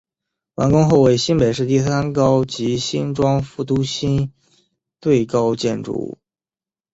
[0.55, 4.33] 完工后为新北市第三高及新庄副都心
[4.99, 6.17] 最高建筑物。